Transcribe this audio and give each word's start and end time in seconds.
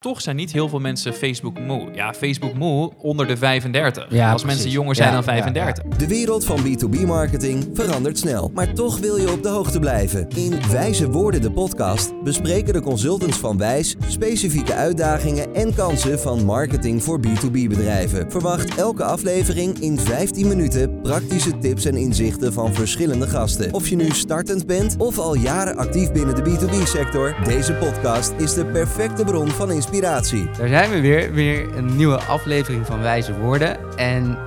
Toch 0.00 0.20
zijn 0.20 0.36
niet 0.36 0.52
heel 0.52 0.68
veel 0.68 0.78
mensen 0.78 1.14
Facebook 1.14 1.58
moe. 1.58 1.88
Ja, 1.92 2.14
Facebook 2.14 2.54
moe 2.54 2.92
onder 2.98 3.26
de 3.26 3.36
35. 3.36 4.06
Ja, 4.10 4.32
Als 4.32 4.42
precies. 4.42 4.58
mensen 4.58 4.78
jonger 4.78 4.94
zijn 4.94 5.08
Ja, 5.08 5.14
dan 5.14 5.24
ja, 5.34 5.34
ja. 5.34 5.42
35. 5.42 5.98
De 5.98 6.06
wereld 6.06 6.44
van 6.44 6.58
B2B-marketing 6.60 7.68
verandert 7.72 8.18
snel, 8.18 8.50
maar 8.54 8.72
toch 8.74 8.98
wil 8.98 9.16
je 9.16 9.32
op 9.32 9.42
de 9.42 9.48
hoogte 9.48 9.78
blijven. 9.78 10.28
In 10.28 10.58
Wijze 10.70 11.10
Woorden, 11.10 11.42
de 11.42 11.50
podcast, 11.50 12.22
bespreken 12.22 12.72
de 12.72 12.80
consultants 12.80 13.36
van 13.38 13.58
Wijs 13.58 13.96
specifieke 14.08 14.74
uitdagingen 14.74 15.54
en 15.54 15.74
kansen 15.74 16.18
van 16.20 16.44
marketing 16.44 17.02
voor 17.02 17.20
B2B-bedrijven. 17.20 18.30
Verwacht 18.30 18.74
elke 18.74 19.04
aflevering 19.04 19.78
in 19.78 19.98
15 19.98 20.48
minuten 20.48 21.00
praktische 21.00 21.58
tips 21.58 21.84
en 21.84 21.96
inzichten 21.96 22.52
van 22.52 22.74
verschillende 22.74 23.26
gasten. 23.26 23.72
Of 23.72 23.88
je 23.88 23.96
nu 23.96 24.10
startend 24.10 24.66
bent 24.66 24.96
of 24.98 25.18
al 25.18 25.34
jaren 25.34 25.76
actief 25.76 26.12
binnen 26.12 26.34
de 26.34 26.42
B2B-sector, 26.50 27.36
deze 27.44 27.72
podcast 27.72 28.32
is 28.38 28.54
de 28.54 28.66
perfecte 28.66 29.24
bron 29.24 29.48
van 29.48 29.60
inspiratie. 29.60 29.88
Daar 29.90 30.68
zijn 30.68 30.90
we 30.90 31.00
weer. 31.00 31.32
Weer 31.32 31.76
een 31.76 31.96
nieuwe 31.96 32.16
aflevering 32.16 32.86
van 32.86 33.00
Wijze 33.00 33.38
Woorden. 33.38 33.96
En 33.96 34.38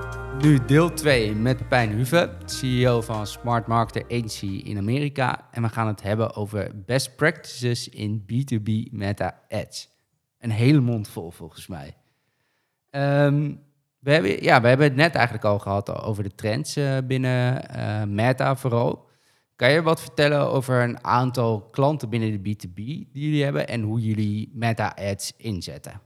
nu 0.42 0.64
deel 0.66 0.92
2 0.92 1.34
met 1.34 1.56
Pepijn 1.56 1.90
Huve, 1.90 2.30
CEO 2.44 3.00
van 3.00 3.26
Smart 3.26 3.66
Marketer 3.66 4.04
Agency 4.04 4.46
in 4.46 4.78
Amerika. 4.78 5.48
En 5.50 5.62
we 5.62 5.68
gaan 5.68 5.86
het 5.86 6.02
hebben 6.02 6.34
over 6.34 6.70
best 6.86 7.16
practices 7.16 7.88
in 7.88 8.22
B2B 8.22 8.90
Meta 8.90 9.40
Ads. 9.48 9.90
Een 10.38 10.50
hele 10.50 10.80
mond 10.80 11.08
vol 11.08 11.30
volgens 11.30 11.66
mij. 11.66 11.96
Ehm, 12.90 13.52
we, 13.98 14.12
hebben, 14.12 14.42
ja, 14.42 14.60
we 14.60 14.68
hebben 14.68 14.86
het 14.86 14.96
net 14.96 15.14
eigenlijk 15.14 15.44
al 15.44 15.58
gehad 15.58 16.02
over 16.02 16.22
de 16.22 16.34
trends 16.34 16.76
eh, 16.76 16.96
binnen 17.04 17.68
eh, 17.68 18.02
Meta 18.04 18.56
vooral. 18.56 19.08
Kan 19.56 19.70
je 19.72 19.82
wat 19.82 20.00
vertellen 20.00 20.50
over 20.50 20.82
een 20.82 21.04
aantal 21.04 21.68
klanten 21.70 22.08
binnen 22.08 22.42
de 22.42 22.50
B2B 22.50 22.74
die 22.74 23.08
jullie 23.12 23.44
hebben 23.44 23.68
en 23.68 23.82
hoe 23.82 24.00
jullie 24.00 24.50
Meta 24.52 24.96
Ads 24.98 25.32
inzetten? 25.36 26.00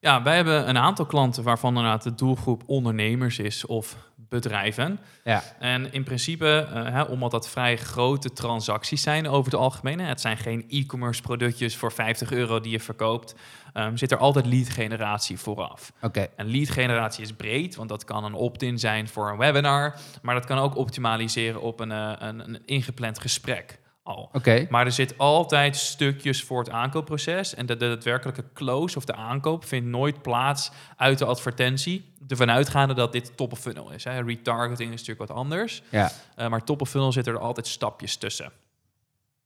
Ja, 0.00 0.22
wij 0.22 0.36
hebben 0.36 0.68
een 0.68 0.78
aantal 0.78 1.06
klanten 1.06 1.42
waarvan 1.42 1.76
inderdaad 1.76 2.02
de 2.02 2.14
doelgroep 2.14 2.62
ondernemers 2.66 3.38
is 3.38 3.66
of 3.66 4.09
bedrijven. 4.30 5.00
Ja, 5.24 5.42
En 5.58 5.92
in 5.92 6.04
principe, 6.04 6.68
eh, 6.74 6.84
hè, 6.84 7.02
omdat 7.02 7.30
dat 7.30 7.48
vrij 7.48 7.76
grote 7.76 8.32
transacties 8.32 9.02
zijn 9.02 9.28
over 9.28 9.52
het 9.52 9.60
algemeen, 9.60 10.00
het 10.00 10.20
zijn 10.20 10.36
geen 10.36 10.64
e-commerce 10.68 11.22
productjes 11.22 11.76
voor 11.76 11.92
50 11.92 12.32
euro 12.32 12.60
die 12.60 12.72
je 12.72 12.80
verkoopt, 12.80 13.34
ehm, 13.72 13.96
zit 13.96 14.10
er 14.10 14.18
altijd 14.18 14.46
lead 14.46 14.68
generatie 14.68 15.38
vooraf. 15.38 15.92
oké. 16.02 16.26
En 16.36 16.50
lead 16.50 16.70
generatie 16.70 17.24
is 17.24 17.32
breed, 17.32 17.74
want 17.74 17.88
dat 17.88 18.04
kan 18.04 18.24
een 18.24 18.34
opt-in 18.34 18.78
zijn 18.78 19.08
voor 19.08 19.30
een 19.30 19.38
webinar, 19.38 19.94
maar 20.22 20.34
dat 20.34 20.46
kan 20.46 20.58
ook 20.58 20.76
optimaliseren 20.76 21.60
op 21.60 21.80
een, 21.80 21.92
eh, 21.92 22.12
een, 22.18 22.40
een 22.40 22.62
ingepland 22.66 23.18
gesprek 23.18 23.79
al. 24.02 24.28
Oké, 24.32 24.66
Maar 24.70 24.86
er 24.86 24.92
zit 24.92 25.18
altijd 25.18 25.76
stukjes 25.76 26.42
voor 26.42 26.58
het 26.58 26.70
aankoopproces. 26.70 27.54
En 27.54 27.66
de, 27.66 27.76
de 27.76 27.88
daadwerkelijke 27.88 28.44
close 28.54 28.96
of 28.96 29.04
de 29.04 29.14
aankoop 29.14 29.64
vindt 29.64 29.88
nooit 29.88 30.22
plaats 30.22 30.70
uit 30.96 31.18
de 31.18 31.24
advertentie. 31.24 32.14
Ervan 32.28 32.50
uitgaande 32.50 32.94
dat 32.94 33.12
dit 33.12 33.36
top 33.36 33.52
of 33.52 33.58
funnel 33.58 33.90
is. 33.90 34.04
Hè. 34.04 34.22
Retargeting 34.22 34.92
is 34.92 35.00
natuurlijk 35.00 35.28
wat 35.28 35.38
anders. 35.38 35.82
ja. 35.90 36.10
Eh, 36.36 36.48
maar 36.48 36.64
top 36.64 36.80
of 36.80 36.90
funnel 36.90 37.12
zitten 37.12 37.32
er 37.32 37.38
altijd 37.38 37.66
stapjes 37.66 38.16
tussen. 38.16 38.52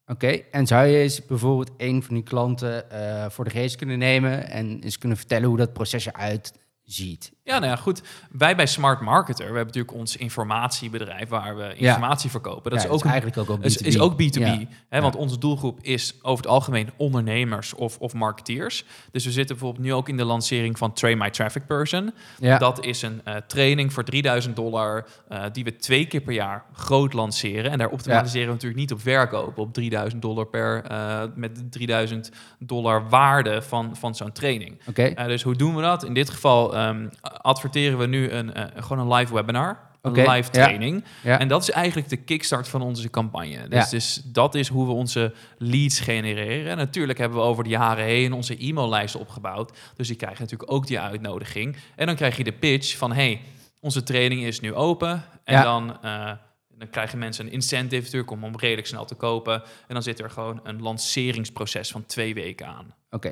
Oké, 0.07 0.29
en 0.51 0.67
zou 0.67 0.87
je 0.87 0.99
eens 0.99 1.27
bijvoorbeeld 1.27 1.71
een 1.77 2.03
van 2.03 2.15
die 2.15 2.25
klanten 2.25 2.91
eh, 2.91 3.31
voor 3.31 3.45
de 3.45 3.51
geest 3.51 3.77
kunnen 3.77 3.99
nemen 3.99 4.49
en 4.51 4.81
eens 4.83 4.99
kunnen 4.99 5.19
vertellen 5.19 5.49
hoe 5.49 5.57
dat 5.57 5.73
proces 5.73 6.07
eruit 6.07 6.53
ziet? 6.83 7.33
Ja, 7.47 7.59
nou 7.59 7.71
ja, 7.71 7.77
goed. 7.77 8.03
Wij 8.31 8.57
bij 8.57 8.67
Smart 8.67 9.01
Marketer, 9.01 9.39
we 9.39 9.57
hebben 9.57 9.67
natuurlijk 9.67 9.95
ons 9.95 10.17
informatiebedrijf 10.17 11.29
waar 11.29 11.57
we 11.57 11.75
informatie 11.75 12.31
verkopen. 12.31 12.71
Dat 12.71 12.81
Ja, 12.83 12.87
is 12.89 12.93
ook 12.95 13.05
een 13.05 13.11
eigenlijk 13.11 13.39
ook, 13.39 13.51
ook 13.51 13.65
is, 13.65 13.83
B2B. 13.83 13.87
is 13.87 13.99
ook 13.99 14.13
B2B. 14.13 14.39
Ja. 14.39 14.59
Hè, 14.89 15.01
want 15.01 15.17
onze 15.17 15.39
doelgroep 15.39 15.79
is 15.83 16.15
over 16.23 16.45
het 16.45 16.53
algemeen 16.53 16.91
ondernemers 16.97 17.75
of, 17.75 17.99
of 17.99 18.13
marketeers. 18.13 18.85
Dus 19.11 19.25
we 19.25 19.31
zitten 19.31 19.57
bijvoorbeeld 19.57 19.85
nu 19.87 19.93
ook 19.93 20.09
in 20.09 20.17
de 20.17 20.25
lancering 20.25 20.79
van 20.79 20.93
Train 20.93 21.19
My 21.19 21.31
Traffic 21.31 21.67
Person. 21.67 22.15
Dat 22.59 22.85
is 22.85 23.03
een 23.03 23.21
eh, 23.25 23.37
training 23.37 23.93
voor 23.93 24.05
3000 24.05 24.57
dollar 24.57 25.07
eh, 25.29 25.43
die 25.53 25.65
we 25.65 25.77
twee 25.77 26.07
keer 26.07 26.21
per 26.21 26.35
jaar 26.35 26.65
groot 26.73 27.13
lanceren. 27.13 27.71
En 27.71 27.79
daar 27.79 27.89
optimaliseren 27.91 28.47
we 28.47 28.53
natuurlijk 28.53 28.81
niet 28.81 28.93
op 28.93 29.01
verkopen 29.01 29.63
op 29.63 29.75
3000 29.75 30.23
dollar 30.23 30.47
per 30.47 30.85
eh, 30.85 31.23
met 31.35 31.73
3000 31.73 32.31
dollar 32.59 33.09
waarde 33.09 33.63
van, 33.63 33.97
van 33.97 34.15
zo'n 34.15 34.33
training. 34.33 34.81
Oké, 34.89 35.15
dus 35.27 35.43
hoe 35.43 35.57
doen 35.57 35.75
we 35.77 35.83
dat? 35.83 36.05
In 36.05 36.15
dit 36.15 36.31
geval 36.31 36.75
ehm, 36.75 37.07
adverteren 37.41 37.99
we 37.99 38.07
nu 38.07 38.31
een, 38.31 38.55
eh, 38.55 38.83
gewoon 38.83 39.11
een 39.11 39.17
live 39.17 39.35
webinar. 39.35 39.93
Een 40.03 40.31
live 40.31 40.51
training. 40.51 41.05
ja. 41.23 41.39
En 41.39 41.49
dat 41.49 41.63
is 41.63 41.71
eigenlijk 41.71 42.09
de 42.09 42.17
kickstart 42.17 42.69
van 42.69 42.83
onze 42.83 43.11
campagne. 43.11 43.69
Dus, 43.69 43.89
dus 43.89 44.23
dat 44.25 44.55
is 44.55 44.69
hoe 44.69 44.87
we 44.87 44.93
onze 44.93 45.33
leads 45.59 46.01
genereren. 46.01 46.71
En 46.71 46.77
natuurlijk 46.77 47.19
hebben 47.19 47.39
we 47.39 47.45
over 47.45 47.65
de 47.65 47.71
jaren 47.71 48.05
heen 48.05 48.33
onze 48.33 48.67
e-maillijst 48.67 49.17
opgebouwd. 49.17 49.79
Dus 49.97 50.07
die 50.07 50.17
krijgen 50.17 50.43
natuurlijk 50.43 50.73
ook 50.73 50.87
die 50.87 51.01
uitnodiging. 51.01 51.77
En 51.97 52.07
dan 52.07 52.15
krijg 52.15 52.37
je 52.37 52.45
de 52.45 52.53
pitch 52.53 52.97
van... 52.97 53.13
hey, 53.13 53.41
onze 53.81 54.03
training 54.03 54.45
is 54.45 54.61
nu 54.61 54.75
open. 54.75 55.25
En 55.45 55.63
dan, 55.63 56.03
eh, 56.03 56.33
dan 56.79 56.91
krijgen 56.91 57.19
mensen 57.19 57.47
een 57.47 57.53
incentive 57.53 58.03
natuurlijk 58.03 58.31
om 58.31 58.43
hem 58.43 58.57
redelijk 58.57 58.87
snel 58.87 59.05
te 59.05 59.15
kopen. 59.15 59.55
En 59.63 59.95
dan 59.95 60.03
zit 60.03 60.21
er 60.21 60.31
gewoon 60.31 60.61
een 60.63 60.83
lanceringsproces 60.83 61.91
van 61.91 62.07
twee 62.07 62.35
weken 62.35 62.67
aan. 62.67 62.95
Oké. 63.11 63.31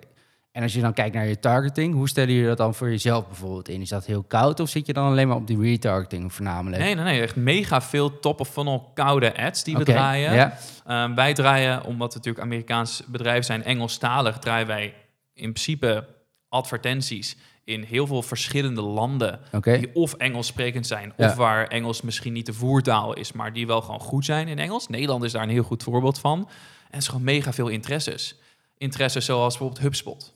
En 0.52 0.62
als 0.62 0.72
je 0.72 0.80
dan 0.80 0.92
kijkt 0.92 1.14
naar 1.14 1.26
je 1.26 1.38
targeting, 1.38 1.94
hoe 1.94 2.08
stellen 2.08 2.32
jullie 2.32 2.48
dat 2.48 2.56
dan 2.56 2.74
voor 2.74 2.88
jezelf 2.90 3.26
bijvoorbeeld 3.26 3.68
in? 3.68 3.80
Is 3.80 3.88
dat 3.88 4.06
heel 4.06 4.22
koud 4.22 4.60
of 4.60 4.68
zit 4.68 4.86
je 4.86 4.92
dan 4.92 5.06
alleen 5.06 5.28
maar 5.28 5.36
op 5.36 5.46
die 5.46 5.60
retargeting 5.60 6.32
voornamelijk? 6.32 6.82
Nee, 6.82 6.94
nee, 6.94 7.04
nee. 7.04 7.20
Echt 7.20 7.36
mega 7.36 7.80
veel 7.82 8.18
top-of-funnel 8.20 8.90
koude 8.94 9.36
ads 9.36 9.64
die 9.64 9.76
we 9.76 9.84
draaien. 9.84 10.52
Ehm, 10.86 11.14
wij 11.14 11.34
draaien, 11.34 11.84
omdat 11.84 12.08
we 12.12 12.18
natuurlijk 12.18 12.44
Amerikaans 12.44 13.02
bedrijf 13.06 13.44
zijn, 13.44 13.64
Engelstalig, 13.64 14.38
draaien 14.38 14.66
wij 14.66 14.94
in 15.34 15.52
principe 15.52 16.06
advertenties 16.48 17.36
in 17.64 17.82
heel 17.82 18.06
veel 18.06 18.22
verschillende 18.22 18.82
landen. 18.82 19.40
Die 19.62 19.94
of 19.94 20.14
Engels 20.14 20.46
sprekend 20.46 20.86
zijn, 20.86 21.12
Ja. 21.16 21.26
of 21.28 21.34
waar 21.34 21.66
Engels 21.66 22.02
misschien 22.02 22.32
niet 22.32 22.46
de 22.46 22.52
voertaal 22.52 23.12
is, 23.14 23.32
maar 23.32 23.52
die 23.52 23.66
wel 23.66 23.80
gewoon 23.80 24.00
goed 24.00 24.24
zijn 24.24 24.48
in 24.48 24.58
Engels. 24.58 24.88
Nederland 24.88 25.24
is 25.24 25.32
daar 25.32 25.42
een 25.42 25.48
heel 25.48 25.62
goed 25.62 25.82
voorbeeld 25.82 26.18
van. 26.18 26.38
En 26.38 26.46
het 26.90 27.00
is 27.00 27.08
gewoon 27.08 27.24
mega 27.24 27.52
veel 27.52 27.68
interesses. 27.68 28.36
Interesses 28.78 29.24
zoals 29.24 29.48
bijvoorbeeld 29.58 29.82
HubSpot. 29.84 30.34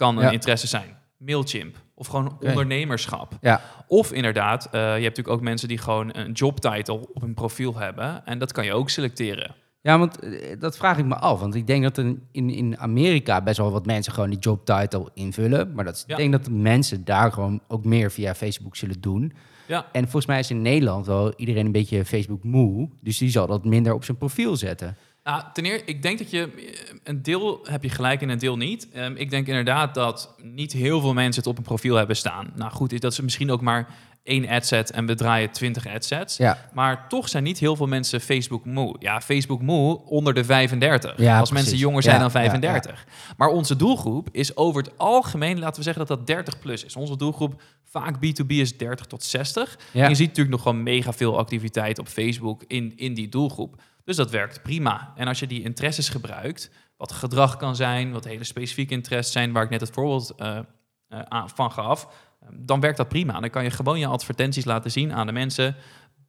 Kan 0.00 0.16
een 0.16 0.22
Ja. 0.24 0.30
interesse 0.30 0.66
zijn. 0.66 0.96
Mailchimp. 1.18 1.76
Of 1.94 2.06
gewoon 2.06 2.38
ondernemerschap. 2.42 3.32
Ja, 3.40 3.60
Of 3.86 4.12
inderdaad, 4.12 4.64
eh, 4.64 4.70
je 4.80 4.86
hebt 4.86 5.02
natuurlijk 5.02 5.28
ook 5.28 5.40
mensen 5.40 5.68
die 5.68 5.78
gewoon 5.78 6.10
een 6.16 6.32
jobtitle 6.32 7.08
op 7.14 7.20
hun 7.20 7.34
profiel 7.34 7.76
hebben. 7.78 8.26
En 8.26 8.38
dat 8.38 8.52
kan 8.52 8.64
je 8.64 8.72
ook 8.72 8.90
selecteren. 8.90 9.54
Ja, 9.80 9.98
want 9.98 10.18
eh, 10.18 10.60
dat 10.60 10.76
vraag 10.76 10.98
ik 10.98 11.04
me 11.04 11.14
af. 11.16 11.40
Want 11.40 11.54
ik 11.54 11.66
denk 11.66 11.82
dat 11.82 11.98
in, 11.98 12.20
in 12.50 12.78
Amerika 12.78 13.42
best 13.42 13.56
wel 13.58 13.70
wat 13.70 13.86
mensen 13.86 14.12
gewoon 14.12 14.30
die 14.30 14.38
jobtitle 14.38 15.08
invullen. 15.14 15.72
Maar 15.74 15.84
dat, 15.84 15.94
is- 15.96 16.04
Ja. 16.06 16.12
ik 16.14 16.20
denk 16.20 16.32
dat 16.32 16.44
de 16.44 16.50
mensen 16.50 17.04
daar 17.04 17.32
gewoon 17.32 17.60
ook 17.68 17.84
meer 17.84 18.10
via 18.10 18.34
Facebook 18.34 18.76
zullen 18.76 19.00
doen. 19.00 19.32
Ja, 19.66 19.86
En 19.92 20.02
volgens 20.02 20.26
mij 20.26 20.38
is 20.38 20.50
in 20.50 20.62
Nederland 20.62 21.06
wel 21.06 21.32
iedereen 21.36 21.66
een 21.66 21.72
beetje 21.72 22.04
Facebook 22.04 22.44
moe. 22.44 22.88
Dus 23.00 23.18
die 23.18 23.30
zal 23.30 23.46
dat 23.46 23.64
minder 23.64 23.94
op 23.94 24.04
zijn 24.04 24.16
profiel 24.16 24.56
zetten. 24.56 24.96
Nou, 25.24 25.42
ten 25.52 25.64
eerste, 25.64 25.84
ik 25.86 26.02
denk 26.02 26.18
dat 26.18 26.30
je 26.30 26.50
eh, 26.56 26.96
een 27.04 27.22
deel 27.22 27.60
heb 27.62 27.82
je 27.82 27.90
gelijk 27.90 28.22
en 28.22 28.28
een 28.28 28.38
deel 28.38 28.56
niet. 28.56 28.88
Ehm, 28.92 29.16
ik 29.16 29.30
denk 29.30 29.46
inderdaad 29.46 29.94
dat 29.94 30.34
niet 30.42 30.72
heel 30.72 31.00
veel 31.00 31.14
mensen 31.14 31.42
het 31.42 31.50
op 31.50 31.58
een 31.58 31.64
profiel 31.64 31.94
hebben 31.94 32.16
staan. 32.16 32.52
Nou 32.54 32.72
goed, 32.72 32.92
is 32.92 33.00
dat 33.00 33.14
ze 33.14 33.22
misschien 33.22 33.50
ook 33.50 33.60
maar 33.60 33.88
één 34.22 34.48
adset 34.48 34.90
en 34.90 35.06
we 35.06 35.14
draaien 35.14 35.50
20 35.50 35.86
adsets. 35.86 36.36
Ja, 36.36 36.68
Maar 36.72 37.08
toch 37.08 37.28
zijn 37.28 37.42
niet 37.42 37.58
heel 37.58 37.76
veel 37.76 37.86
mensen 37.86 38.20
Facebook 38.20 38.64
moe. 38.64 38.96
Ja, 38.98 39.20
Facebook 39.20 39.62
moe 39.62 40.04
onder 40.04 40.34
de 40.34 40.44
35. 40.44 41.14
Ja, 41.18 41.38
als 41.38 41.50
mensen 41.50 41.76
jonger 41.76 42.02
zijn 42.02 42.14
Ja, 42.14 42.28
dan 42.28 42.42
ja, 42.42 42.50
35. 42.50 43.06
Maar 43.36 43.48
onze 43.48 43.76
doelgroep 43.76 44.28
is 44.32 44.56
over 44.56 44.82
het 44.82 44.98
algemeen, 44.98 45.58
laten 45.58 45.76
we 45.76 45.82
zeggen 45.82 46.06
dat 46.06 46.18
dat 46.18 46.26
30 46.26 46.58
plus 46.58 46.84
is. 46.84 46.96
Onze 46.96 47.16
doelgroep, 47.16 47.62
vaak 47.84 48.16
B2B, 48.16 48.46
is 48.46 48.76
30 48.76 49.06
tot 49.06 49.24
60. 49.24 49.78
Ja. 49.92 50.02
En 50.02 50.08
je 50.08 50.14
ziet 50.14 50.28
natuurlijk 50.28 50.56
nog 50.56 50.62
gewoon 50.62 50.82
mega 50.82 51.12
veel 51.12 51.38
activiteit 51.38 51.98
op 51.98 52.08
Facebook 52.08 52.62
in, 52.66 52.92
in 52.96 53.14
die 53.14 53.28
doelgroep. 53.28 53.82
Dus 54.04 54.16
dat 54.16 54.30
werkt 54.30 54.62
prima. 54.62 55.12
En 55.16 55.26
als 55.26 55.38
je 55.38 55.46
die 55.46 55.62
interesses 55.62 56.08
gebruikt, 56.08 56.70
wat 56.96 57.12
gedrag 57.12 57.56
kan 57.56 57.76
zijn, 57.76 58.12
wat 58.12 58.24
hele 58.24 58.44
specifieke 58.44 58.94
interesses 58.94 59.32
zijn, 59.32 59.52
waar 59.52 59.64
ik 59.64 59.70
net 59.70 59.80
het 59.80 59.90
voorbeeld 59.90 60.34
eh, 60.36 60.58
eh, 61.08 61.42
van 61.46 61.72
gaf, 61.72 62.08
eh, 62.40 62.48
dan 62.52 62.80
werkt 62.80 62.96
dat 62.96 63.08
prima. 63.08 63.40
Dan 63.40 63.50
kan 63.50 63.64
je 63.64 63.70
gewoon 63.70 63.98
je 63.98 64.06
advertenties 64.06 64.64
laten 64.64 64.90
zien 64.90 65.12
aan 65.12 65.26
de 65.26 65.32
mensen 65.32 65.76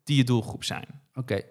die 0.03 0.17
je 0.17 0.23
doelgroep 0.23 0.63
zijn. 0.63 1.01
oké. 1.13 1.41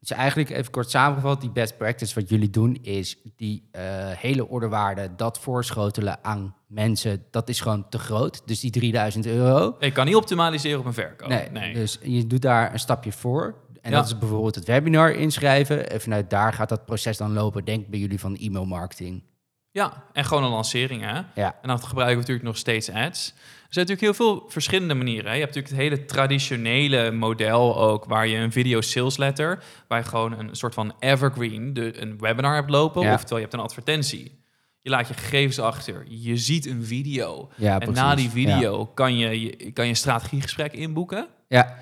Dus 0.00 0.10
eigenlijk 0.10 0.50
even 0.50 0.70
kort 0.72 0.90
samengevat, 0.90 1.40
die 1.40 1.50
best 1.50 1.76
practice 1.76 2.14
wat 2.14 2.28
jullie 2.28 2.50
doen 2.50 2.78
is 2.82 3.16
die 3.36 3.68
eh, 3.70 3.82
hele 4.10 4.48
orderwaarde, 4.48 5.14
dat 5.16 5.38
voorschotelen 5.38 6.24
aan 6.24 6.56
mensen, 6.66 7.24
dat 7.30 7.48
is 7.48 7.60
gewoon 7.60 7.88
te 7.88 7.98
groot. 7.98 8.42
Dus 8.44 8.60
die 8.60 8.70
3000 8.70 9.26
euro. 9.26 9.76
Je 9.80 9.92
kan 9.92 10.06
niet 10.06 10.14
optimaliseren 10.14 10.78
op 10.78 10.84
een 10.84 10.92
verkoop. 10.94 11.28
nee, 11.28 11.50
Nee. 11.50 11.74
dus 11.74 11.98
je 12.02 12.26
doet 12.26 12.42
daar 12.42 12.72
een 12.72 12.78
stapje 12.78 13.12
voor. 13.12 13.54
En 13.82 13.90
Ja. 13.90 13.96
dat 13.96 14.06
is 14.06 14.18
bijvoorbeeld 14.18 14.54
het 14.54 14.64
webinar 14.66 15.10
inschrijven. 15.10 15.90
En 15.90 16.00
vanuit 16.00 16.30
daar 16.30 16.52
gaat 16.52 16.68
dat 16.68 16.84
proces 16.86 17.16
dan 17.16 17.32
lopen. 17.32 17.64
Denk 17.64 17.88
bij 17.88 17.98
jullie 17.98 18.20
van 18.20 18.36
e-mail 18.36 18.64
marketing. 18.66 19.22
Ja, 19.70 20.04
en 20.12 20.24
gewoon 20.24 20.44
een 20.44 20.50
lancering, 20.50 21.02
hè? 21.02 21.20
Ja, 21.34 21.56
En 21.62 21.68
dan 21.68 21.78
gebruiken 21.78 22.14
we 22.14 22.20
natuurlijk 22.20 22.46
nog 22.46 22.56
steeds 22.56 22.90
ads. 22.90 23.28
Er 23.36 23.74
zijn 23.74 23.86
natuurlijk 23.86 24.00
heel 24.00 24.26
veel 24.26 24.44
verschillende 24.48 24.94
manieren. 24.94 25.24
Hè? 25.26 25.32
Je 25.32 25.40
hebt 25.40 25.54
natuurlijk 25.54 25.82
het 25.82 25.90
hele 25.92 26.04
traditionele 26.06 27.10
model 27.10 27.78
ook, 27.78 28.04
waar 28.04 28.26
je 28.26 28.36
een 28.36 28.52
video 28.52 28.80
sales 28.80 29.16
letter, 29.16 29.62
waar 29.88 29.98
je 29.98 30.04
gewoon 30.04 30.38
een 30.38 30.56
soort 30.56 30.74
van 30.74 30.92
evergreen, 30.98 31.74
de, 31.74 32.00
een 32.00 32.18
webinar 32.18 32.54
hebt 32.54 32.70
lopen, 32.70 33.02
Ja. 33.02 33.12
oftewel 33.14 33.36
je 33.38 33.42
hebt 33.42 33.54
een 33.54 33.60
advertentie. 33.60 34.40
Je 34.80 34.90
laat 34.90 35.08
je 35.08 35.14
gegevens 35.14 35.58
achter. 35.58 36.04
Je 36.08 36.36
ziet 36.36 36.66
een 36.66 36.84
video. 36.84 37.50
Ja, 37.56 37.80
en 37.80 37.92
na 37.92 38.14
die 38.14 38.30
video 38.30 38.86
kan, 38.86 39.16
je, 39.16 39.40
je, 39.40 39.72
kan 39.72 39.84
je 39.84 39.90
een 39.90 39.96
strategiegesprek 39.96 40.72
inboeken. 40.72 41.26
Ja, 41.48 41.76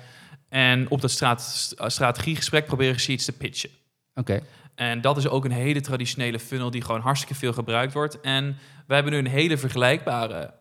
En 0.49 0.89
op 0.89 1.01
dat 1.01 1.11
straat, 1.11 1.41
st- 1.41 1.73
strategiegesprek 1.85 2.65
proberen 2.65 2.99
ze 2.99 3.11
iets 3.11 3.25
te 3.25 3.31
pitchen. 3.31 3.69
oké. 4.15 4.41
En 4.75 5.01
dat 5.01 5.17
is 5.17 5.27
ook 5.27 5.45
een 5.45 5.51
hele 5.51 5.81
traditionele 5.81 6.39
funnel 6.39 6.71
die 6.71 6.81
gewoon 6.81 7.01
hartstikke 7.01 7.35
veel 7.35 7.53
gebruikt 7.53 7.93
wordt. 7.93 8.21
En 8.21 8.57
we 8.87 8.93
hebben 8.93 9.11
nu 9.13 9.17
een 9.17 9.27
hele 9.27 9.57
vergelijkbare 9.57 10.53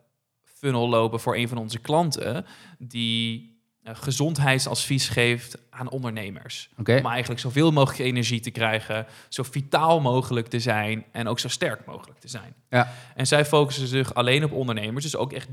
funnel 0.43 0.89
lopen 0.89 1.21
voor 1.21 1.37
een 1.37 1.49
van 1.49 1.59
onze 1.59 1.79
klanten 1.79 2.47
die 2.79 3.55
eh, 3.83 3.95
gezondheidsadvies 3.97 5.09
geeft 5.09 5.59
aan 5.71 5.91
ondernemers. 5.91 6.69
Om 6.79 7.07
eigenlijk 7.07 7.41
zoveel 7.41 7.73
mogelijk 7.73 8.01
energie 8.01 8.41
te 8.41 8.51
krijgen, 8.51 9.07
zo 9.29 9.43
vitaal 9.43 10.01
mogelijk 10.01 10.47
te 10.47 10.61
zijn 10.61 11.05
en 11.13 11.29
ook 11.29 11.39
zo 11.39 11.49
sterk 11.49 11.87
mogelijk 11.87 12.19
te 12.19 12.29
zijn. 12.29 12.55
Ja. 12.71 12.93
En 13.15 13.27
zij 13.27 13.45
focussen 13.45 13.87
zich 13.87 14.15
alleen 14.15 14.45
op 14.45 14.53
ondernemers, 14.53 15.05
dus 15.05 15.17
ook 15.17 15.33
echt 15.33 15.49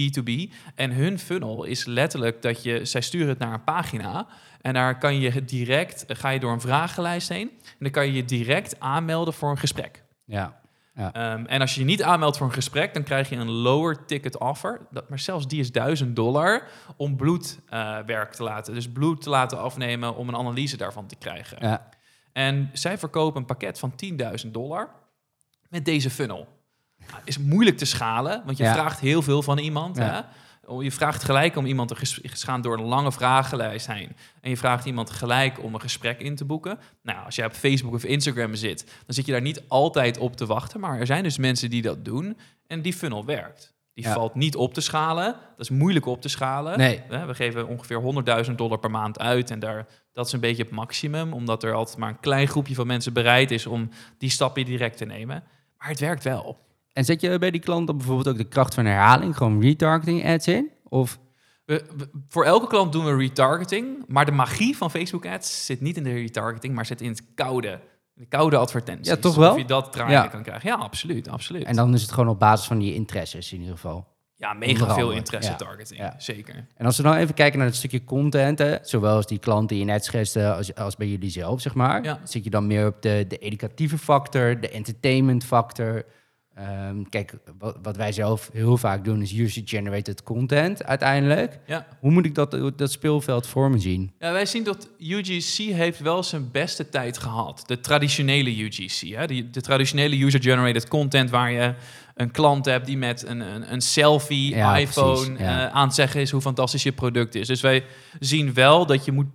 B2B. 0.00 0.52
En 0.74 0.90
hun 0.90 1.18
funnel 1.18 1.64
is 1.64 1.84
letterlijk 1.84 2.42
dat 2.42 2.62
je, 2.62 2.84
zij 2.84 3.00
sturen 3.00 3.28
het 3.28 3.38
naar 3.38 3.52
een 3.52 3.64
pagina 3.64 4.26
en 4.60 4.74
daar 4.74 4.98
kan 4.98 5.20
je 5.20 5.44
direct, 5.44 6.04
ga 6.08 6.28
je 6.28 6.40
door 6.40 6.52
een 6.52 6.60
vragenlijst 6.60 7.28
heen 7.28 7.48
en 7.48 7.76
dan 7.78 7.90
kan 7.90 8.06
je 8.06 8.12
je 8.12 8.24
direct 8.24 8.80
aanmelden 8.80 9.34
voor 9.34 9.50
een 9.50 9.58
gesprek. 9.58 10.02
Ja. 10.24 10.60
Ehm, 10.94 11.44
en 11.44 11.60
als 11.60 11.74
je 11.74 11.80
je 11.80 11.86
niet 11.86 12.02
aanmeldt 12.02 12.36
voor 12.36 12.46
een 12.46 12.52
gesprek, 12.52 12.94
dan 12.94 13.02
krijg 13.02 13.28
je 13.28 13.36
een 13.36 13.50
lower 13.50 14.04
ticket 14.04 14.38
offer. 14.38 14.86
Dat, 14.90 15.08
maar 15.08 15.18
zelfs 15.18 15.48
die 15.48 15.60
is 15.60 15.72
1000 15.72 16.16
dollar 16.16 16.68
om 16.96 17.16
bloedwerk 17.16 18.32
te 18.32 18.42
laten. 18.42 18.74
Dus 18.74 18.88
bloed 18.88 19.22
te 19.22 19.30
laten 19.30 19.58
afnemen 19.58 20.16
om 20.16 20.28
een 20.28 20.36
analyse 20.36 20.76
daarvan 20.76 21.06
te 21.06 21.16
krijgen. 21.16 21.58
Ja. 21.60 21.88
En 22.32 22.70
zij 22.72 22.98
verkopen 22.98 23.40
een 23.40 23.46
pakket 23.46 23.78
van 23.78 23.94
10.000 24.44 24.50
dollar 24.50 24.90
met 25.68 25.84
deze 25.84 26.10
funnel. 26.10 26.48
Is 27.24 27.38
moeilijk 27.38 27.76
te 27.78 27.84
schalen, 27.84 28.42
want 28.44 28.56
je 28.56 28.64
Ja. 28.64 28.72
vraagt 28.72 29.00
heel 29.00 29.22
veel 29.22 29.42
van 29.42 29.58
iemand. 29.58 29.96
Hè? 29.96 30.20
Oh, 30.66 30.82
Je 30.82 30.92
vraagt 30.92 31.24
gelijk 31.24 31.56
om 31.56 31.66
iemand 31.66 31.88
te 31.88 31.94
ges- 31.96 32.20
gaan 32.22 32.60
door 32.60 32.78
een 32.78 32.84
lange 32.84 33.12
vragenlijst 33.12 33.86
heen. 33.86 34.16
En 34.40 34.50
je 34.50 34.56
vraagt 34.56 34.84
iemand 34.84 35.10
gelijk 35.10 35.62
om 35.62 35.74
een 35.74 35.80
gesprek 35.80 36.20
in 36.20 36.36
te 36.36 36.44
boeken. 36.44 36.78
Nou, 37.02 37.24
als 37.24 37.34
jij 37.36 37.46
op 37.46 37.52
Facebook 37.52 37.94
of 37.94 38.04
Instagram 38.04 38.54
zit, 38.54 38.84
dan 39.06 39.14
zit 39.14 39.26
je 39.26 39.32
daar 39.32 39.40
niet 39.40 39.62
altijd 39.68 40.18
op 40.18 40.36
te 40.36 40.46
wachten. 40.46 40.80
Maar 40.80 40.98
er 40.98 41.06
zijn 41.06 41.22
dus 41.22 41.38
mensen 41.38 41.70
die 41.70 41.82
dat 41.82 42.04
doen 42.04 42.38
en 42.66 42.82
die 42.82 42.92
funnel 42.92 43.24
werkt. 43.24 43.74
Die 43.94 44.04
Ja. 44.04 44.12
valt 44.12 44.34
niet 44.34 44.56
op 44.56 44.74
te 44.74 44.80
schalen. 44.80 45.24
Dat 45.56 45.70
is 45.70 45.70
moeilijk 45.70 46.06
op 46.06 46.20
te 46.22 46.28
schalen. 46.28 46.78
Nee. 46.78 47.02
We 47.08 47.34
geven 47.34 47.68
ongeveer 47.68 47.98
100.000 48.00 48.58
dollar 48.58 48.78
per 48.78 48.90
maand 48.90 49.18
uit. 49.18 49.50
En 49.50 49.58
daar, 49.58 49.86
dat 50.12 50.26
is 50.26 50.32
een 50.32 50.40
beetje 50.40 50.62
het 50.62 50.72
maximum. 50.72 51.32
Omdat 51.32 51.62
er 51.62 51.72
altijd 51.74 51.96
maar 51.98 52.08
een 52.08 52.20
klein 52.20 52.48
groepje 52.48 52.74
van 52.74 52.86
mensen 52.86 53.12
bereid 53.12 53.50
is 53.50 53.66
om 53.66 53.88
die 54.18 54.30
stapje 54.30 54.64
direct 54.64 54.96
te 54.96 55.04
nemen. 55.04 55.42
Maar 55.78 55.88
het 55.88 56.00
werkt 56.00 56.24
wel. 56.24 56.58
En 56.92 57.04
zet 57.04 57.20
je 57.20 57.38
bij 57.38 57.50
die 57.50 57.60
klant 57.60 57.86
dan 57.86 57.96
bijvoorbeeld 57.96 58.28
ook 58.28 58.36
de 58.36 58.48
kracht 58.48 58.74
van 58.74 58.84
herhaling, 58.84 59.36
gewoon 59.36 59.60
retargeting 59.60 60.26
ads 60.26 60.48
in? 60.48 60.70
Of 60.84 61.18
We, 61.64 61.84
we- 61.96 62.10
voor 62.28 62.44
elke 62.44 62.66
klant 62.66 62.92
doen 62.92 63.04
we 63.04 63.16
retargeting. 63.16 64.04
Maar 64.06 64.24
de 64.24 64.32
magie 64.32 64.76
van 64.76 64.90
Facebook 64.90 65.26
ads 65.26 65.66
zit 65.66 65.80
niet 65.80 65.96
in 65.96 66.02
de 66.02 66.12
retargeting, 66.12 66.74
maar 66.74 66.86
zit 66.86 67.00
in 67.00 67.08
het 67.08 67.22
koude. 67.34 67.80
De 68.14 68.26
koude 68.26 68.56
advertenties. 68.56 69.06
Ja, 69.08 69.16
toch 69.16 69.34
wel? 69.34 69.50
Of 69.52 69.56
je 69.58 69.64
dat 69.64 69.92
draaien 69.92 70.12
Ja. 70.12 70.26
kan 70.26 70.42
krijgen. 70.42 70.68
Ja, 70.68 70.74
absoluut. 70.74 71.28
absoluut. 71.28 71.62
en 71.64 71.76
dan 71.76 71.94
is 71.94 72.02
het 72.02 72.12
gewoon 72.12 72.28
op 72.28 72.38
basis 72.38 72.66
van 72.66 72.78
die 72.78 72.94
interesses 72.94 73.52
in 73.52 73.58
ieder 73.60 73.74
geval. 73.74 74.06
ja, 74.36 74.52
mega 74.52 74.94
veel 74.94 75.10
interesse 75.10 75.54
targeting. 75.54 76.00
Ja. 76.00 76.14
Zeker. 76.18 76.66
En 76.76 76.86
als 76.86 76.96
we 76.96 77.02
dan 77.02 77.14
even 77.14 77.34
kijken 77.34 77.58
naar 77.58 77.66
het 77.68 77.76
stukje 77.76 78.04
content, 78.04 78.58
hè, 78.58 78.76
zowel 78.82 79.16
als 79.16 79.26
die 79.26 79.38
klant 79.38 79.68
die 79.68 79.78
je 79.78 79.84
net 79.84 80.04
schetste, 80.04 80.52
als, 80.54 80.74
als 80.74 80.96
bij 80.96 81.08
jullie 81.08 81.30
zelf, 81.30 81.60
zeg 81.60 81.74
maar. 81.74 82.04
Ja. 82.04 82.20
Zit 82.24 82.44
je 82.44 82.50
dan 82.50 82.66
meer 82.66 82.86
op 82.86 83.02
de, 83.02 83.24
de 83.28 83.38
educatieve 83.38 83.98
factor, 83.98 84.60
de 84.60 84.68
entertainment 84.68 85.44
factor? 85.44 86.04
Ehm, 86.54 87.02
kijk, 87.08 87.34
wat, 87.58 87.76
wat 87.82 87.96
wij 87.96 88.12
zelf 88.12 88.50
heel 88.52 88.76
vaak 88.76 89.04
doen 89.04 89.22
is 89.22 89.32
user-generated 89.32 90.22
content 90.22 90.84
uiteindelijk. 90.84 91.58
Ja. 91.66 91.86
Hoe 92.00 92.10
moet 92.10 92.24
ik 92.26 92.34
dat, 92.34 92.56
dat 92.76 92.92
speelveld 92.92 93.46
voor 93.46 93.70
me 93.70 93.78
zien? 93.78 94.12
Ja, 94.18 94.32
wij 94.32 94.46
zien 94.46 94.64
dat 94.64 94.88
UGC 94.98 95.56
heeft 95.56 96.00
wel 96.00 96.22
zijn 96.22 96.50
beste 96.50 96.88
tijd 96.88 97.18
gehad. 97.18 97.62
De 97.66 97.80
traditionele 97.80 98.64
UGC, 98.64 99.16
hè? 99.16 99.26
Die, 99.26 99.50
de 99.50 99.60
traditionele 99.60 100.24
user-generated 100.24 100.88
content 100.88 101.30
waar 101.30 101.50
je 101.52 101.74
een 102.14 102.30
klant 102.30 102.64
hebt 102.64 102.86
die 102.86 102.96
met 102.98 103.26
een, 103.26 103.40
een, 103.40 103.72
een 103.72 103.80
selfie, 103.80 104.54
Ja, 104.54 104.76
iPhone 104.76 105.14
precies, 105.14 105.38
ja. 105.38 105.66
eh, 105.68 105.74
aan 105.74 105.86
het 105.86 105.94
zeggen 105.94 106.20
is 106.20 106.30
hoe 106.30 106.40
fantastisch 106.40 106.82
je 106.82 106.92
product 106.92 107.34
is. 107.34 107.46
Dus 107.46 107.60
wij 107.60 107.84
zien 108.20 108.54
wel 108.54 108.86
dat 108.86 109.04
je 109.04 109.12
moet, 109.12 109.26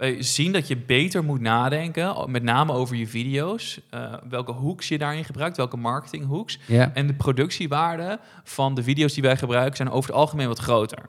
wij 0.00 0.22
zien 0.22 0.52
dat 0.52 0.68
je 0.68 0.76
beter 0.76 1.24
moet 1.24 1.40
nadenken, 1.40 2.30
met 2.30 2.42
name 2.42 2.72
over 2.72 2.96
je 2.96 3.06
video's, 3.06 3.80
eh, 3.90 4.14
welke 4.28 4.52
hoeks 4.52 4.88
je 4.88 4.98
daarin 4.98 5.24
gebruikt, 5.24 5.56
welke 5.56 5.76
marketinghoeks. 5.76 6.58
Ja, 6.66 6.90
En 6.94 7.06
de 7.06 7.14
productiewaarde 7.14 8.18
van 8.44 8.74
de 8.74 8.82
video's 8.82 9.14
die 9.14 9.22
wij 9.22 9.36
gebruiken 9.36 9.76
zijn 9.76 9.90
over 9.90 10.10
het 10.10 10.18
algemeen 10.18 10.48
wat 10.48 10.58
groter. 10.58 11.08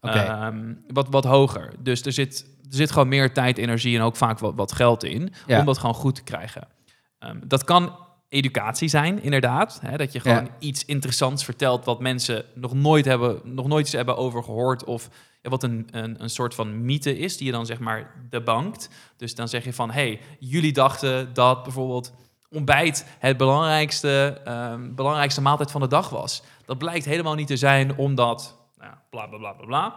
Ehm, 0.00 0.74
wat, 0.88 1.06
wat 1.10 1.24
hoger. 1.24 1.72
Dus 1.78 2.02
er 2.02 2.12
zit, 2.12 2.40
er 2.70 2.76
zit 2.76 2.90
gewoon 2.92 3.08
meer 3.08 3.32
tijd, 3.32 3.58
energie 3.58 3.96
en 3.96 4.02
ook 4.02 4.16
vaak 4.16 4.38
wat, 4.38 4.54
wat 4.54 4.72
geld 4.72 5.04
in 5.04 5.32
Ja. 5.46 5.58
om 5.58 5.64
dat 5.66 5.78
gewoon 5.78 5.94
goed 5.94 6.14
te 6.14 6.22
krijgen. 6.22 6.68
Ehm, 7.18 7.36
dat 7.44 7.64
kan 7.64 7.96
educatie 8.32 8.88
zijn, 8.88 9.22
inderdaad. 9.22 9.78
Hè, 9.82 9.96
dat 9.96 10.12
je 10.12 10.20
gewoon 10.20 10.44
Ja. 10.44 10.50
iets 10.58 10.84
interessants 10.84 11.44
vertelt 11.44 11.84
wat 11.84 12.00
mensen 12.00 12.44
nog 12.54 12.74
nooit, 12.74 13.04
hebben, 13.04 13.40
nog 13.44 13.66
nooit 13.66 13.84
eens 13.84 13.94
hebben 13.94 14.16
over 14.16 14.42
gehoord. 14.42 14.84
Of 14.84 15.08
ja, 15.42 15.50
wat 15.50 15.62
een, 15.62 15.88
een, 15.90 16.22
een 16.22 16.30
soort 16.30 16.54
van 16.54 16.84
mythe 16.84 17.18
is, 17.18 17.36
die 17.36 17.46
je 17.46 17.52
dan 17.52 17.66
zeg 17.66 17.78
maar 17.78 18.14
debankt. 18.30 18.88
Dus 19.16 19.34
dan 19.34 19.48
zeg 19.48 19.64
je 19.64 19.72
van, 19.72 19.90
hey, 19.90 20.20
jullie 20.38 20.72
dachten 20.72 21.34
dat 21.34 21.62
bijvoorbeeld 21.62 22.12
ontbijt 22.50 23.06
het 23.18 23.36
belangrijkste, 23.36 24.40
ehm, 24.44 24.94
belangrijkste 24.94 25.40
maaltijd 25.40 25.70
van 25.70 25.80
de 25.80 25.88
dag 25.88 26.08
was. 26.08 26.42
Dat 26.64 26.78
blijkt 26.78 27.04
helemaal 27.04 27.34
niet 27.34 27.46
te 27.46 27.56
zijn, 27.56 27.96
omdat 27.96 28.58
nou, 28.78 28.92
bla 29.10 29.26
bla 29.26 29.38
bla 29.38 29.52
bla. 29.52 29.94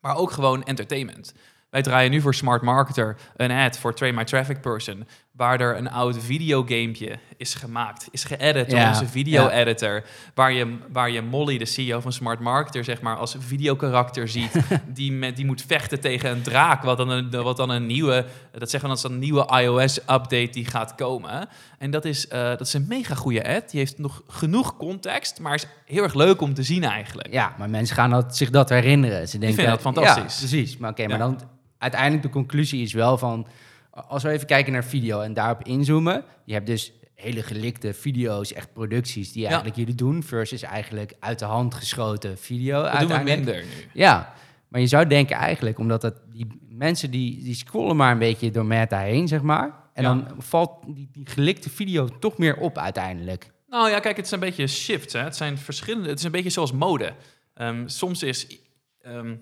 Maar 0.00 0.16
ook 0.16 0.30
gewoon 0.30 0.62
entertainment. 0.64 1.34
Wij 1.70 1.82
draaien 1.82 2.10
nu 2.10 2.20
voor 2.20 2.34
Smart 2.34 2.62
Marketer 2.62 3.16
een 3.36 3.50
ad 3.50 3.78
voor 3.78 3.94
Train 3.94 4.14
My 4.14 4.24
Traffic 4.24 4.60
Person. 4.60 5.06
Waar 5.36 5.60
er 5.60 5.76
een 5.76 5.90
oud 5.90 6.18
videogamepje 6.18 7.18
is 7.36 7.54
gemaakt. 7.54 8.08
Is 8.10 8.24
geëdit 8.24 8.70
door 8.70 8.78
Ja, 8.78 8.88
onze 8.88 9.06
video-editor. 9.06 10.04
Waar, 10.34 10.52
je, 10.52 10.76
waar 10.92 11.10
je 11.10 11.22
Molly, 11.22 11.58
de 11.58 11.64
CEO 11.64 12.00
van 12.00 12.12
Smart 12.12 12.40
Marketer, 12.40 12.84
zeg 12.84 13.00
maar, 13.00 13.16
als 13.16 13.36
videokarakter 13.38 14.28
ziet. 14.28 14.52
die, 14.86 15.12
met, 15.12 15.36
die 15.36 15.46
moet 15.46 15.64
vechten 15.66 16.00
tegen 16.00 16.30
een 16.30 16.42
draak. 16.42 16.82
Wat 16.82 16.96
dan 16.96 17.08
een, 17.08 17.30
wat 17.30 17.56
dan 17.56 17.70
een 17.70 17.86
nieuwe, 17.86 18.26
dat 18.52 18.70
zeggen 18.70 18.90
we 18.90 19.00
dan, 19.02 19.12
een 19.12 19.18
nieuwe 19.18 19.60
iOS-update 19.60 20.50
die 20.50 20.66
gaat 20.66 20.94
komen. 20.94 21.48
En 21.78 21.90
dat 21.90 22.04
is, 22.04 22.28
eh, 22.28 22.42
dat 22.42 22.60
is 22.60 22.72
een 22.72 22.86
mega 22.88 23.14
goede 23.14 23.54
ad. 23.54 23.70
Die 23.70 23.80
heeft 23.80 23.98
nog 23.98 24.22
genoeg 24.28 24.76
context, 24.76 25.40
maar 25.40 25.54
is 25.54 25.66
heel 25.84 26.02
erg 26.02 26.14
leuk 26.14 26.40
om 26.40 26.54
te 26.54 26.62
zien 26.62 26.84
eigenlijk. 26.84 27.32
ja, 27.32 27.54
maar 27.58 27.70
mensen 27.70 27.96
gaan 27.96 28.10
dat, 28.10 28.36
zich 28.36 28.50
dat 28.50 28.68
herinneren. 28.68 29.28
Ze 29.28 29.38
denken, 29.38 29.66
dat 29.66 29.80
fantastisch. 29.80 30.40
Ja, 30.40 30.46
precies. 30.46 30.76
Maar 30.76 30.90
oké, 30.90 31.06
maar 31.06 31.18
dan 31.18 31.40
uiteindelijk 31.78 32.22
de 32.22 32.30
conclusie 32.30 32.82
is 32.82 32.92
wel 32.92 33.18
van... 33.18 33.46
Als 33.94 34.22
we 34.22 34.30
even 34.30 34.46
kijken 34.46 34.72
naar 34.72 34.84
video 34.84 35.20
en 35.20 35.34
daarop 35.34 35.62
inzoomen... 35.62 36.24
Je 36.44 36.52
hebt 36.52 36.66
dus 36.66 36.92
hele 37.14 37.42
gelikte 37.42 37.92
video's, 37.92 38.52
echt 38.52 38.72
producties 38.72 39.32
die 39.32 39.44
eigenlijk 39.46 39.76
jullie 39.76 39.94
doen... 39.94 40.22
versus 40.22 40.62
eigenlijk 40.62 41.14
uit 41.20 41.38
de 41.38 41.44
hand 41.44 41.74
geschoten 41.74 42.38
video 42.38 42.82
Dat 42.82 43.00
doen 43.00 43.08
we 43.18 43.22
minder 43.22 43.54
nu. 43.54 43.84
Ja, 43.92 44.34
maar 44.68 44.80
je 44.80 44.86
zou 44.86 45.06
denken 45.06 45.36
eigenlijk, 45.36 45.78
omdat 45.78 46.02
het, 46.02 46.14
die 46.32 46.46
mensen 46.68 47.10
die, 47.10 47.42
die 47.42 47.54
scrollen 47.54 47.96
maar 47.96 48.12
een 48.12 48.18
beetje 48.18 48.50
door 48.50 48.66
Meta 48.66 48.98
heen, 48.98 49.28
zeg 49.28 49.42
maar. 49.42 49.82
En 49.92 50.02
Ja. 50.02 50.08
dan 50.14 50.26
valt 50.38 50.70
die, 50.86 51.08
die 51.12 51.26
gelikte 51.28 51.70
video 51.70 52.08
toch 52.18 52.38
meer 52.38 52.56
op 52.56 52.78
uiteindelijk. 52.78 53.50
Nou 53.68 53.90
ja, 53.90 54.00
kijk, 54.00 54.16
het 54.16 54.26
is 54.26 54.30
een 54.32 54.40
beetje 54.40 54.66
shifts. 54.66 55.12
Hè. 55.12 55.20
Het 55.20 55.36
zijn 55.36 55.58
verschillende. 55.58 56.08
Het 56.08 56.18
is 56.18 56.24
een 56.24 56.30
beetje 56.30 56.50
zoals 56.50 56.72
mode. 56.72 57.12
Ehm, 57.54 57.86
soms 57.88 58.22
is 58.22 58.58
ehm, 59.00 59.34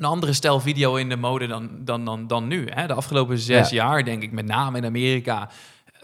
een 0.00 0.06
andere 0.06 0.32
stijl 0.32 0.60
video 0.60 0.94
in 0.96 1.08
de 1.08 1.16
mode 1.16 1.46
dan, 1.46 1.70
dan, 1.78 2.04
dan, 2.04 2.26
dan 2.26 2.46
nu. 2.46 2.66
Hè. 2.70 2.86
De 2.86 2.94
afgelopen 2.94 3.38
zes 3.38 3.70
jaar, 3.70 4.04
denk 4.04 4.22
ik, 4.22 4.32
met 4.32 4.46
name 4.46 4.78
in 4.78 4.84
Amerika, 4.84 5.50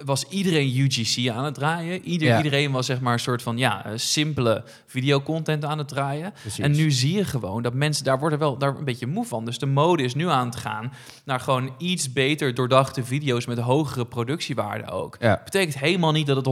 was 0.04 0.24
iedereen 0.28 0.76
UGC 0.76 1.28
aan 1.28 1.44
het 1.44 1.54
draaien. 1.54 2.04
Ieder, 2.04 2.28
Ja. 2.28 2.36
Iedereen 2.36 2.72
was 2.72 2.86
zeg 2.86 3.00
maar 3.00 3.12
een 3.12 3.18
soort 3.18 3.42
van 3.42 3.58
ja, 3.58 3.84
eh, 3.84 3.92
simpele 3.96 4.64
videocontent 4.86 5.64
aan 5.64 5.78
het 5.78 5.88
draaien. 5.88 6.32
Precies. 6.40 6.58
En 6.58 6.72
nu 6.72 6.90
zie 6.90 7.14
je 7.16 7.24
gewoon 7.24 7.62
dat 7.62 7.74
mensen 7.74 8.04
daar 8.04 8.18
worden 8.18 8.38
wel 8.38 8.58
daar 8.58 8.76
een 8.76 8.84
beetje 8.84 9.06
moe 9.06 9.24
van. 9.24 9.44
Dus 9.44 9.58
de 9.58 9.66
mode 9.66 10.02
is 10.02 10.14
nu 10.14 10.28
aan 10.28 10.46
het 10.46 10.56
gaan 10.56 10.92
naar 11.24 11.40
gewoon 11.40 11.74
iets 11.78 12.12
beter 12.12 12.54
doordachte 12.54 13.04
video's 13.04 13.46
met 13.46 13.58
hogere 13.58 14.06
productiewaarde 14.06 14.90
ook. 14.90 15.16
Ja. 15.20 15.40
Betekent 15.44 15.78
helemaal 15.78 16.12
niet 16.12 16.26
dat 16.26 16.36
het 16.36 16.46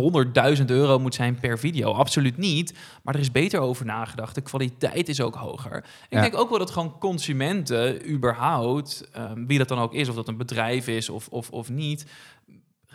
100.000 0.58 0.70
euro 0.70 0.98
moet 0.98 1.14
zijn 1.14 1.38
per 1.40 1.58
video. 1.58 1.92
Absoluut 1.92 2.36
niet. 2.38 2.74
Maar 3.02 3.14
er 3.14 3.20
is 3.20 3.30
beter 3.30 3.60
over 3.60 3.84
nagedacht. 3.84 4.34
De 4.34 4.40
kwaliteit 4.40 5.08
is 5.08 5.20
ook 5.20 5.34
hoger. 5.34 5.72
En 5.74 5.82
Ja. 6.08 6.16
Ik 6.16 6.22
denk 6.30 6.42
ook 6.42 6.48
wel 6.50 6.58
dat 6.58 6.70
gewoon 6.70 6.98
consumenten 6.98 8.10
überhaupt, 8.10 9.08
ehm, 9.12 9.46
wie 9.46 9.58
dat 9.58 9.68
dan 9.68 9.78
ook 9.78 9.94
is, 9.94 10.08
of 10.08 10.14
dat 10.14 10.28
een 10.28 10.36
bedrijf 10.36 10.86
is 10.88 11.08
of, 11.08 11.28
of, 11.28 11.50
of 11.50 11.70
niet, 11.70 12.06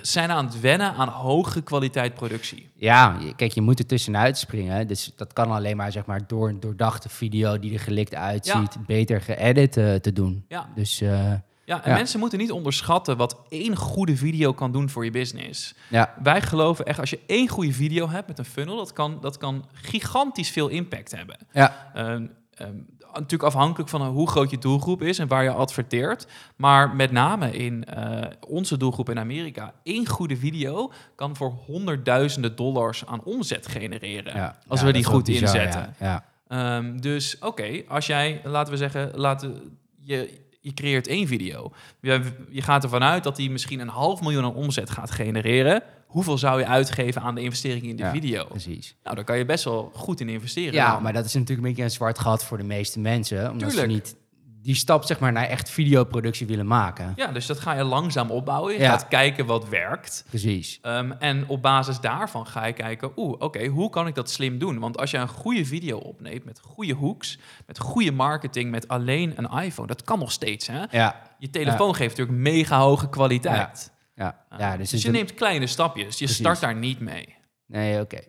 zijn 0.01 0.31
aan 0.31 0.45
het 0.45 0.59
wennen 0.59 0.93
aan 0.93 1.07
hogere 1.07 1.61
kwaliteit 1.61 2.13
productie. 2.13 2.69
Ja, 2.75 3.17
kijk, 3.35 3.51
je 3.51 3.61
moet 3.61 3.79
er 3.79 3.85
tussenuit 3.85 4.37
springen. 4.37 4.87
Dus 4.87 5.11
dat 5.15 5.33
kan 5.33 5.51
alleen 5.51 5.77
maar, 5.77 5.91
zeg 5.91 6.05
maar, 6.05 6.27
door 6.27 6.49
een 6.49 6.59
doordachte 6.59 7.09
video 7.09 7.59
die 7.59 7.73
er 7.73 7.79
gelikt 7.79 8.15
uitziet, 8.15 8.85
beter 8.85 9.21
geëdit 9.21 9.77
eh, 9.77 9.95
te 9.95 10.13
doen. 10.13 10.45
Ja. 10.47 10.69
Dus 10.75 11.01
eh, 11.01 11.09
Ja, 11.09 11.75
Ja, 11.75 11.83
en 11.83 11.89
Ja. 11.91 11.97
mensen 11.97 12.19
moeten 12.19 12.39
niet 12.39 12.51
onderschatten 12.51 13.17
wat 13.17 13.37
één 13.49 13.75
goede 13.75 14.15
video 14.15 14.53
kan 14.53 14.71
doen 14.71 14.89
voor 14.89 15.05
je 15.05 15.11
business. 15.11 15.73
Ja, 15.89 16.13
Wij 16.23 16.41
geloven 16.41 16.85
echt, 16.85 16.99
als 16.99 17.09
je 17.09 17.19
één 17.27 17.47
goede 17.47 17.73
video 17.73 18.09
hebt 18.09 18.27
met 18.27 18.37
een 18.39 18.45
funnel, 18.45 18.75
dat 18.77 18.93
kan, 18.93 19.17
dat 19.21 19.37
kan 19.37 19.65
gigantisch 19.73 20.49
veel 20.49 20.67
impact 20.67 21.15
hebben. 21.15 21.37
ja, 21.51 21.91
Ehm, 21.93 22.25
ehm, 22.59 22.75
natuurlijk 23.13 23.43
afhankelijk 23.43 23.89
van 23.89 24.01
hoe 24.07 24.29
groot 24.29 24.49
je 24.49 24.57
doelgroep 24.57 25.01
is 25.01 25.19
en 25.19 25.27
waar 25.27 25.43
je 25.43 25.51
adverteert. 25.51 26.27
Maar 26.55 26.95
met 26.95 27.11
name 27.11 27.51
in 27.51 27.85
eh, 27.85 28.21
onze 28.47 28.77
doelgroep 28.77 29.09
in 29.09 29.19
Amerika, 29.19 29.73
één 29.83 30.07
goede 30.07 30.37
video 30.37 30.91
kan 31.15 31.35
voor 31.35 31.51
honderdduizenden 31.65 32.55
dollars 32.55 33.05
aan 33.05 33.23
omzet 33.23 33.67
genereren. 33.67 34.35
ja. 34.35 34.57
Als 34.67 34.79
Ja, 34.79 34.85
we 34.85 34.91
die 34.93 35.03
goed 35.03 35.23
bizar, 35.23 35.41
inzetten. 35.43 35.95
Ja, 35.99 36.05
ja. 36.05 36.77
Ehm, 36.77 36.97
dus 36.97 37.37
oké, 37.39 37.81
als 37.87 38.05
jij, 38.05 38.41
laten 38.43 38.71
we 38.71 38.77
zeggen, 38.77 39.11
laten, 39.15 39.77
je, 40.01 40.39
je 40.59 40.73
creëert 40.73 41.07
één 41.07 41.27
video. 41.27 41.71
Je, 42.01 42.21
je 42.49 42.61
gaat 42.61 42.83
ervan 42.83 43.03
uit 43.03 43.23
dat 43.23 43.35
die 43.35 43.51
misschien 43.51 43.79
een 43.79 43.87
half 43.87 44.21
miljoen 44.21 44.43
aan 44.43 44.53
omzet 44.55 44.89
gaat 44.89 45.11
genereren. 45.11 45.83
Hoeveel 46.07 46.37
zou 46.37 46.59
je 46.59 46.65
uitgeven 46.65 47.21
aan 47.21 47.35
de 47.35 47.41
investering 47.41 47.85
in 47.85 47.95
de 47.95 48.03
Ja, 48.03 48.11
video? 48.11 48.45
precies. 48.45 48.95
Nou, 49.03 49.15
daar 49.15 49.25
kan 49.25 49.37
je 49.37 49.45
best 49.45 49.63
wel 49.63 49.91
goed 49.93 50.19
in 50.19 50.29
investeren. 50.29 50.73
Ja, 50.73 50.99
maar 50.99 51.13
dat 51.13 51.25
is 51.25 51.33
natuurlijk 51.33 51.59
een 51.61 51.67
beetje 51.67 51.83
een 51.83 51.91
zwart 51.91 52.19
gat 52.19 52.43
voor 52.43 52.57
de 52.57 52.63
meeste 52.63 52.99
mensen. 52.99 53.51
Omdat 53.51 53.69
Tuurlijk. 53.69 53.91
ze 53.91 53.95
niet 53.95 54.15
die 54.61 54.75
stap 54.75 55.03
zeg 55.03 55.19
maar, 55.19 55.31
naar 55.31 55.45
echt 55.47 55.69
videoproductie 55.69 56.47
willen 56.47 56.67
maken. 56.67 57.13
Ja, 57.15 57.27
dus 57.31 57.45
dat 57.45 57.59
ga 57.59 57.73
je 57.73 57.83
langzaam 57.83 58.31
opbouwen. 58.31 58.73
Je 58.73 58.79
Ja. 58.79 58.89
gaat 58.89 59.07
kijken 59.07 59.45
wat 59.45 59.69
werkt. 59.69 60.23
Precies. 60.29 60.79
Ehm, 60.81 61.11
en 61.11 61.47
op 61.47 61.61
basis 61.61 61.99
daarvan 61.99 62.47
ga 62.47 62.65
je 62.65 62.73
kijken, 62.73 63.11
oeh, 63.15 63.35
oké, 63.39 63.65
hoe 63.65 63.89
kan 63.89 64.07
ik 64.07 64.15
dat 64.15 64.29
slim 64.29 64.57
doen? 64.59 64.79
Want 64.79 64.97
als 64.97 65.11
je 65.11 65.17
een 65.17 65.27
goede 65.27 65.65
video 65.65 65.97
opneemt 65.97 66.45
met 66.45 66.59
goede 66.59 66.93
hooks, 66.93 67.39
met 67.67 67.79
goede 67.79 68.11
marketing, 68.11 68.71
met 68.71 68.87
alleen 68.87 69.33
een 69.35 69.61
iPhone, 69.63 69.87
dat 69.87 70.03
kan 70.03 70.19
nog 70.19 70.31
steeds, 70.31 70.67
hè? 70.67 70.83
Ja, 70.91 71.21
Je 71.39 71.49
telefoon 71.49 71.95
geeft 71.95 72.17
natuurlijk 72.17 72.37
mega 72.37 72.79
hoge 72.79 73.09
kwaliteit. 73.09 73.91
ja. 74.15 74.45
Uh, 74.53 74.59
ja 74.59 74.69
dus, 74.77 74.79
dus 74.89 74.91
het 74.91 75.01
je 75.01 75.17
neemt 75.17 75.33
kleine 75.33 75.67
stapjes. 75.67 76.11
Je 76.17 76.25
Precies. 76.25 76.35
start 76.37 76.59
daar 76.59 76.75
niet 76.75 76.99
mee. 76.99 77.35
Nee, 77.65 78.01
oké. 78.01 78.19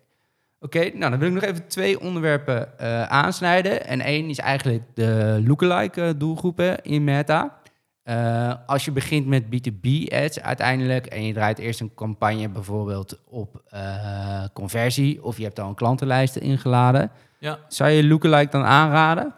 Oké, 0.62 0.90
nou 0.94 1.10
dan 1.10 1.18
wil 1.18 1.28
ik 1.28 1.34
nog 1.34 1.42
even 1.42 1.66
twee 1.68 2.00
onderwerpen 2.00 2.78
eh, 2.78 3.02
aansnijden. 3.02 3.86
En 3.86 4.00
één 4.00 4.28
is 4.28 4.38
eigenlijk 4.38 4.82
de 4.94 5.42
lookalike 5.46 6.02
eh, 6.02 6.10
doelgroepen 6.16 6.82
in 6.82 7.04
Meta. 7.04 7.58
Eh, 8.02 8.54
als 8.66 8.84
je 8.84 8.90
begint 8.92 9.26
met 9.26 9.44
B2B 9.44 9.88
ads 10.14 10.40
uiteindelijk 10.40 11.06
en 11.06 11.24
je 11.26 11.32
draait 11.32 11.58
eerst 11.58 11.80
een 11.80 11.94
campagne 11.94 12.48
bijvoorbeeld 12.48 13.20
op 13.28 13.62
conversie 14.52 15.24
of 15.24 15.36
je 15.36 15.42
hebt 15.44 15.60
al 15.60 15.68
een 15.68 15.74
klantenlijst 15.74 16.36
ingeladen, 16.36 17.10
Ja. 17.38 17.58
zou 17.68 17.90
je 17.90 18.04
lookalike 18.04 18.50
dan 18.50 18.64
aanraden? 18.64 19.34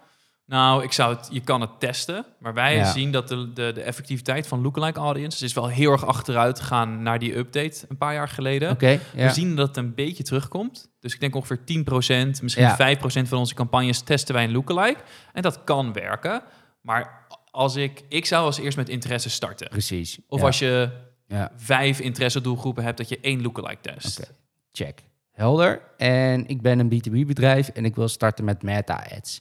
Nou, 0.52 0.82
ik 0.82 0.92
zou 0.92 1.14
het, 1.16 1.28
je 1.30 1.40
kan 1.40 1.60
het 1.60 1.80
testen, 1.80 2.24
maar 2.38 2.54
wij 2.54 2.74
Ja. 2.76 2.90
zien 2.92 3.12
dat 3.12 3.28
de, 3.28 3.52
de, 3.52 3.70
de 3.74 3.80
effectiviteit 3.82 4.46
van 4.46 4.62
lookalike 4.62 4.98
audiences 5.00 5.42
is 5.42 5.52
wel 5.52 5.68
heel 5.68 5.92
erg 5.92 6.06
achteruit 6.06 6.60
gegaan 6.60 7.02
naar 7.02 7.18
die 7.18 7.36
update 7.36 7.84
een 7.88 7.96
paar 7.96 8.14
jaar 8.14 8.28
geleden. 8.28 8.76
Ja. 8.78 8.98
We 9.14 9.30
zien 9.30 9.56
dat 9.56 9.68
het 9.68 9.76
een 9.76 9.94
beetje 9.94 10.22
terugkomt. 10.22 10.90
Dus 11.00 11.14
ik 11.14 11.20
denk 11.20 11.34
ongeveer 11.34 11.58
10%, 11.58 12.42
misschien 12.42 12.64
Ja. 12.64 12.76
5% 12.96 13.28
van 13.28 13.38
onze 13.38 13.54
campagnes 13.54 14.00
testen 14.00 14.34
wij 14.34 14.44
een 14.44 14.52
lookalike. 14.52 15.00
En 15.32 15.42
dat 15.42 15.64
kan 15.64 15.92
werken. 15.92 16.42
Maar 16.80 17.26
als 17.50 17.76
ik, 17.76 18.02
ik 18.08 18.26
zou 18.26 18.44
als 18.44 18.58
eerst 18.58 18.76
met 18.76 18.88
interesse 18.88 19.30
starten. 19.30 19.68
precies. 19.68 20.18
Of 20.28 20.42
als 20.42 20.58
je 20.58 20.90
Ja. 21.26 21.52
vijf 21.56 22.00
interesse 22.00 22.40
doelgroepen 22.40 22.84
hebt, 22.84 22.96
dat 22.96 23.08
je 23.08 23.18
één 23.20 23.42
lookalike 23.42 23.80
test. 23.80 24.32
Check. 24.72 25.02
Helder. 25.32 25.80
En 25.96 26.46
ik 26.48 26.62
ben 26.62 26.78
een 26.78 26.88
B2B 26.88 27.26
bedrijf 27.26 27.68
en 27.68 27.84
ik 27.84 27.94
wil 27.94 28.08
starten 28.08 28.44
met 28.44 28.62
Meta 28.62 29.06
ads. 29.16 29.40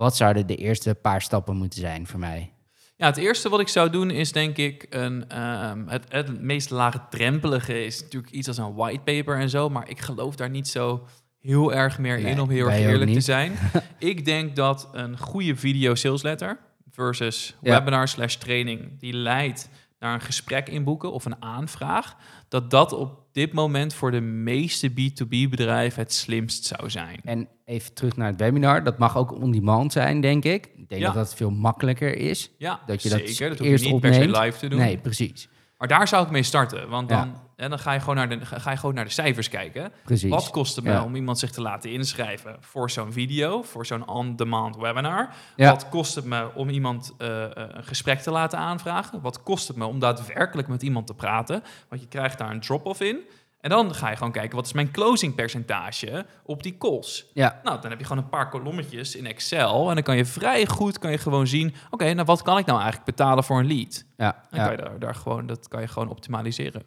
Wat 0.00 0.16
zouden 0.16 0.46
de 0.46 0.56
eerste 0.56 0.94
paar 0.94 1.22
stappen 1.22 1.56
moeten 1.56 1.80
zijn 1.80 2.06
voor 2.06 2.20
mij? 2.20 2.52
Ja, 2.96 3.06
het 3.06 3.16
eerste 3.16 3.48
wat 3.48 3.60
ik 3.60 3.68
zou 3.68 3.90
doen 3.90 4.10
is 4.10 4.32
denk 4.32 4.56
ik 4.56 4.86
een, 4.90 5.28
ehm, 5.28 5.86
het, 5.86 6.04
het 6.08 6.40
meest 6.42 6.70
laagdrempelige 6.70 7.84
is 7.84 8.02
natuurlijk 8.02 8.32
iets 8.32 8.48
als 8.48 8.56
een 8.58 8.74
whitepaper 8.74 9.38
en 9.38 9.50
zo, 9.50 9.68
maar 9.68 9.88
ik 9.88 10.00
geloof 10.00 10.36
daar 10.36 10.50
niet 10.50 10.68
zo 10.68 11.06
heel 11.40 11.74
erg 11.74 11.98
meer 11.98 12.20
Nee, 12.20 12.32
in 12.32 12.40
om 12.40 12.50
heel 12.50 12.66
erg 12.70 12.78
eerlijk 12.78 13.12
te 13.12 13.20
zijn. 13.20 13.52
ik 13.98 14.24
denk 14.24 14.56
dat 14.56 14.88
een 14.92 15.18
goede 15.18 15.56
video 15.56 15.94
sales 15.94 16.22
letter 16.22 16.58
versus 16.90 17.56
Ja. 17.62 17.78
webinar 17.78 18.08
slash 18.08 18.34
training 18.34 18.98
die 19.00 19.12
leidt 19.12 19.68
naar 20.00 20.14
een 20.14 20.20
gesprek 20.20 20.68
inboeken 20.68 21.12
of 21.12 21.24
een 21.24 21.42
aanvraag, 21.42 22.16
dat 22.48 22.70
dat 22.70 22.92
op 22.92 23.18
dit 23.32 23.52
moment 23.52 23.94
voor 23.94 24.10
de 24.10 24.20
meeste 24.20 24.90
B2B 24.90 25.28
bedrijven 25.28 26.02
het 26.02 26.12
slimst 26.12 26.64
zou 26.64 26.90
zijn. 26.90 27.20
En 27.24 27.48
even 27.64 27.94
terug 27.94 28.16
naar 28.16 28.26
het 28.26 28.40
webinar. 28.40 28.84
Dat 28.84 28.98
mag 28.98 29.16
ook 29.16 29.32
on-demand 29.32 29.92
zijn, 29.92 30.20
denk 30.20 30.44
ik. 30.44 30.66
Ik 30.76 30.88
denk 30.88 31.00
Ja. 31.00 31.06
dat 31.06 31.14
dat 31.14 31.34
veel 31.34 31.50
makkelijker 31.50 32.16
is. 32.16 32.50
Ja, 32.58 32.80
Dat 32.86 33.02
je 33.02 33.08
dat 33.08 33.18
zeker. 33.18 33.48
Dat 33.48 33.58
hoef 33.58 33.66
eerst 33.68 33.84
je 33.84 33.92
niet 33.92 34.00
per 34.00 34.14
se 34.14 34.20
opneemt. 34.20 34.44
live 34.44 34.58
te 34.58 34.68
doen. 34.68 34.78
Nee, 34.78 34.98
precies. 34.98 35.48
Maar 35.80 35.88
daar 35.88 36.08
zou 36.08 36.24
ik 36.24 36.30
mee 36.30 36.42
starten. 36.42 36.88
Want 36.88 37.10
Ja. 37.10 37.16
dan, 37.56 37.68
dan 37.70 37.78
ga, 37.78 37.92
je 37.92 38.00
gewoon 38.00 38.14
naar 38.14 38.28
de, 38.28 38.46
ga 38.46 38.70
je 38.70 38.76
gewoon 38.76 38.94
naar 38.94 39.04
de 39.04 39.10
cijfers 39.10 39.48
kijken. 39.48 39.92
precies. 40.04 40.30
Wat 40.30 40.50
kost 40.50 40.76
het 40.76 40.84
me 40.84 40.90
Ja. 40.90 41.04
om 41.04 41.14
iemand 41.14 41.38
zich 41.38 41.50
te 41.50 41.60
laten 41.60 41.90
inschrijven 41.90 42.56
voor 42.60 42.90
zo'n 42.90 43.12
video, 43.12 43.62
voor 43.62 43.86
zo'n 43.86 44.08
on-demand 44.08 44.76
webinar? 44.76 45.28
Ja. 45.56 45.70
Wat 45.70 45.88
kost 45.88 46.14
het 46.14 46.24
me 46.24 46.50
om 46.54 46.68
iemand 46.68 47.14
eh, 47.18 47.44
eh, 47.44 47.50
een 47.54 47.84
gesprek 47.84 48.20
te 48.20 48.30
laten 48.30 48.58
aanvragen? 48.58 49.20
Wat 49.20 49.42
kost 49.42 49.68
het 49.68 49.76
me 49.76 49.84
om 49.86 49.98
daadwerkelijk 49.98 50.68
met 50.68 50.82
iemand 50.82 51.06
te 51.06 51.14
praten? 51.14 51.62
Want 51.88 52.00
je 52.02 52.08
krijgt 52.08 52.38
daar 52.38 52.50
een 52.50 52.60
drop-off 52.60 53.00
in. 53.00 53.18
En 53.60 53.70
dan 53.70 53.94
ga 53.94 54.10
je 54.10 54.16
gewoon 54.16 54.32
kijken, 54.32 54.56
wat 54.56 54.66
is 54.66 54.72
mijn 54.72 54.90
closing 54.90 55.34
percentage 55.34 56.26
op 56.44 56.62
die 56.62 56.78
calls? 56.78 57.30
Ja, 57.34 57.60
Nou, 57.62 57.80
dan 57.80 57.90
heb 57.90 57.98
je 57.98 58.06
gewoon 58.06 58.22
een 58.22 58.28
paar 58.28 58.48
kolommetjes 58.48 59.16
in 59.16 59.26
Excel. 59.26 59.88
En 59.88 59.94
dan 59.94 60.04
kan 60.04 60.16
je 60.16 60.24
vrij 60.24 60.66
goed 60.66 60.98
kan 60.98 61.10
je 61.10 61.18
gewoon 61.18 61.46
zien... 61.46 61.74
oké, 61.90 62.12
nou 62.12 62.26
wat 62.26 62.42
kan 62.42 62.58
ik 62.58 62.66
nou 62.66 62.80
eigenlijk 62.80 63.16
betalen 63.16 63.44
voor 63.44 63.58
een 63.58 63.66
lead? 63.66 64.04
ja, 64.16 64.44
Dan 64.50 64.60
ja. 64.60 64.66
kan 64.66 64.76
je 64.76 64.82
daar, 64.82 64.98
daar 64.98 65.14
gewoon, 65.14 65.46
dat 65.46 65.68
kan 65.68 65.80
je 65.80 65.88
gewoon 65.88 66.08
optimaliseren. 66.08 66.82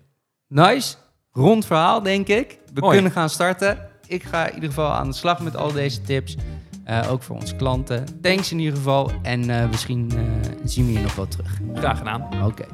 Nice. 0.47 0.95
Rond 1.31 1.65
verhaal, 1.65 2.01
denk 2.01 2.27
ik. 2.27 2.59
We 2.73 2.81
kunnen 2.89 3.11
gaan 3.11 3.29
starten. 3.29 3.89
Ik 4.07 4.23
ga 4.23 4.47
in 4.47 4.53
ieder 4.53 4.69
geval 4.69 4.91
aan 4.91 5.09
de 5.09 5.15
slag 5.15 5.39
met 5.39 5.55
al 5.55 5.71
deze 5.71 6.01
tips. 6.01 6.35
Eh, 6.83 7.11
ook 7.11 7.23
voor 7.23 7.35
onze 7.35 7.55
klanten. 7.55 8.21
Thanks 8.21 8.51
in 8.51 8.59
ieder 8.59 8.75
geval. 8.75 9.11
En 9.21 9.49
eh, 9.49 9.69
misschien 9.69 10.11
eh, 10.15 10.21
zien 10.63 10.85
we 10.85 10.91
je 10.91 10.99
nog 10.99 11.15
wel 11.15 11.27
terug. 11.27 11.59
Graag 11.73 11.97
gedaan. 11.97 12.45
Oké. 12.45 12.65